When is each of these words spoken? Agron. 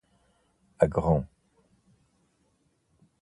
Agron. 0.85 1.27